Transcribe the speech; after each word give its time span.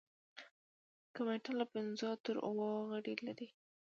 کمیټه 1.15 1.51
له 1.59 1.65
پنځو 1.73 2.09
تر 2.25 2.35
اوو 2.47 2.69
غړي 2.89 3.15
لري. 3.27 3.47